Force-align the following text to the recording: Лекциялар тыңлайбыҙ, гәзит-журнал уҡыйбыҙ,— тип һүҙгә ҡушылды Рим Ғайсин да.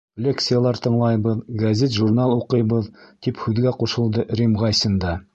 Лекциялар 0.25 0.77
тыңлайбыҙ, 0.85 1.41
гәзит-журнал 1.63 2.33
уҡыйбыҙ,— 2.35 2.87
тип 3.27 3.43
һүҙгә 3.43 3.75
ҡушылды 3.83 4.25
Рим 4.41 4.57
Ғайсин 4.63 4.97
да. 5.05 5.13